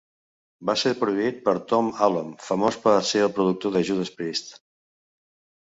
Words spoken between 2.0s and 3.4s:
Allom, famós per ser el